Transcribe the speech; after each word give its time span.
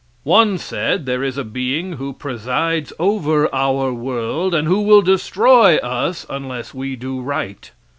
One 0.23 0.57
said 0.57 1.05
there 1.05 1.21
is 1.23 1.37
a 1.37 1.43
being 1.43 1.91
who 1.93 2.11
presides 2.11 2.91
over 2.97 3.53
our 3.53 3.93
world, 3.93 4.51
and 4.55 4.67
who 4.67 4.81
will 4.81 5.03
destroy 5.03 5.75
us 5.77 6.25
unless 6.27 6.73
we 6.73 6.95
do 6.95 7.21
right. 7.21 7.69